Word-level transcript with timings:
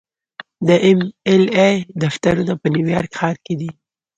د 0.67 0.69
ایم 0.85 0.99
ایل 1.27 1.45
اې 1.59 1.71
دفترونه 2.03 2.53
په 2.61 2.67
نیویارک 2.73 3.11
ښار 3.19 3.35
کې 3.45 3.53
دي. 3.59 3.71